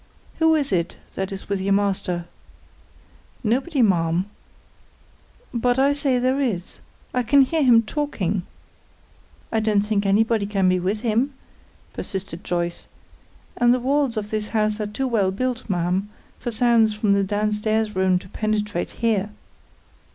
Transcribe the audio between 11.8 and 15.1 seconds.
persisted Joyce. "And the walls of this house are too